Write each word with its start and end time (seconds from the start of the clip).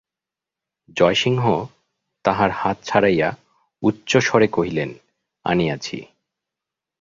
জয়সিংহ 0.97 1.43
তাঁহার 2.25 2.51
হাত 2.51 2.77
ছাড়াইয়া 2.83 3.29
উচ্চস্বরে 3.83 4.47
কহিলেন, 4.47 4.89
আনিয়াছি। 5.45 5.97